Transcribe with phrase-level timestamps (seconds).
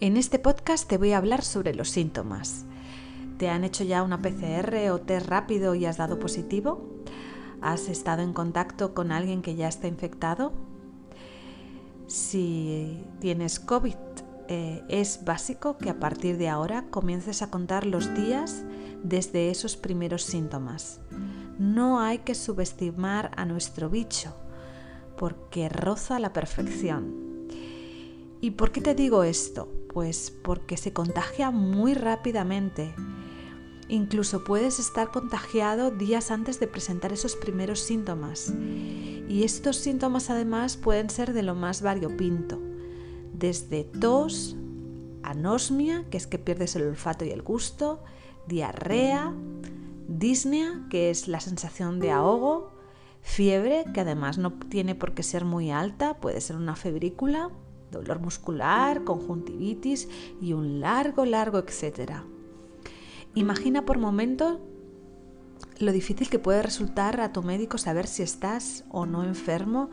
[0.00, 2.64] En este podcast te voy a hablar sobre los síntomas.
[3.38, 6.84] ¿Te han hecho ya una PCR o test rápido y has dado positivo?
[7.60, 10.52] ¿Has estado en contacto con alguien que ya está infectado?
[12.08, 13.94] Si tienes COVID,
[14.48, 18.64] eh, es básico que a partir de ahora comiences a contar los días
[19.04, 21.00] desde esos primeros síntomas.
[21.56, 24.34] No hay que subestimar a nuestro bicho
[25.16, 27.23] porque roza la perfección.
[28.44, 29.72] ¿Y por qué te digo esto?
[29.88, 32.94] Pues porque se contagia muy rápidamente.
[33.88, 38.52] Incluso puedes estar contagiado días antes de presentar esos primeros síntomas.
[39.30, 42.60] Y estos síntomas además pueden ser de lo más variopinto,
[43.32, 44.56] desde tos,
[45.22, 48.04] anosmia, que es que pierdes el olfato y el gusto,
[48.46, 49.32] diarrea,
[50.06, 52.74] disnea, que es la sensación de ahogo,
[53.22, 57.50] fiebre, que además no tiene por qué ser muy alta, puede ser una febrícula,
[57.94, 60.08] dolor muscular, conjuntivitis
[60.40, 62.24] y un largo, largo etcétera.
[63.34, 64.60] Imagina por momento
[65.78, 69.90] lo difícil que puede resultar a tu médico saber si estás o no enfermo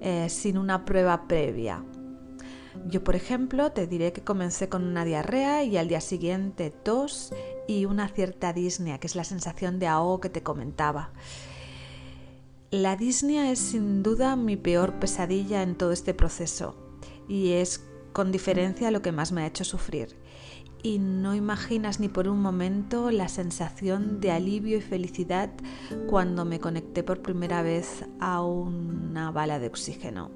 [0.00, 1.84] eh, sin una prueba previa.
[2.86, 7.32] Yo, por ejemplo, te diré que comencé con una diarrea y al día siguiente tos
[7.68, 11.12] y una cierta disnea, que es la sensación de ahogo que te comentaba.
[12.72, 16.76] La disnea es sin duda mi peor pesadilla en todo este proceso
[17.28, 20.16] y es con diferencia lo que más me ha hecho sufrir.
[20.82, 25.50] Y no imaginas ni por un momento la sensación de alivio y felicidad
[26.08, 30.30] cuando me conecté por primera vez a una bala de oxígeno.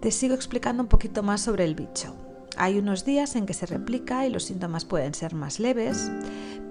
[0.00, 2.14] Te sigo explicando un poquito más sobre el bicho.
[2.56, 6.10] Hay unos días en que se replica y los síntomas pueden ser más leves,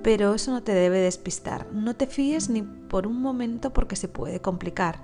[0.04, 1.68] pero eso no te debe despistar.
[1.74, 5.04] No te fíes ni por un momento porque se puede complicar.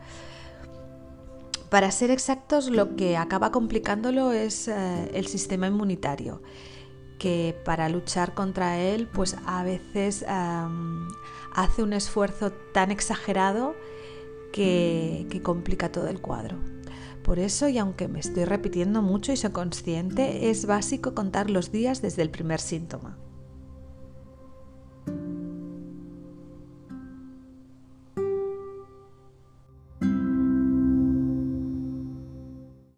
[1.70, 6.42] Para ser exactos, lo que acaba complicándolo es eh, el sistema inmunitario,
[7.20, 13.76] que para luchar contra él, pues a veces hace un esfuerzo tan exagerado
[14.54, 16.58] que, que complica todo el cuadro.
[17.24, 21.72] Por eso, y aunque me estoy repitiendo mucho y soy consciente, es básico contar los
[21.74, 23.18] días desde el primer síntoma.